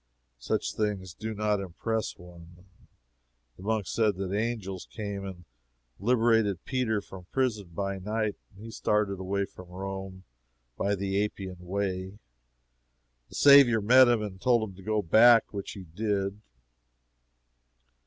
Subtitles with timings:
[0.39, 2.65] Such things do not impress one.
[3.55, 5.45] The monk said that angels came and
[5.99, 10.23] liberated Peter from prison by night, and he started away from Rome
[10.75, 12.17] by the Appian Way.
[13.29, 16.41] The Saviour met him and told him to go back, which he did.